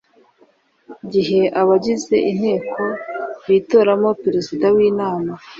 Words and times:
Gihe 1.11 1.41
abagize 1.61 2.15
inteko 2.31 2.81
bitoramo 3.47 4.09
perezida 4.23 4.65
w 4.75 4.77
inama 4.89 5.31